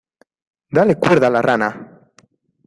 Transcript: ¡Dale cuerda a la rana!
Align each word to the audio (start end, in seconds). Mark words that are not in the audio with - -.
¡Dale 0.71 0.95
cuerda 0.95 1.27
a 1.27 1.29
la 1.29 1.43
rana! 1.43 2.09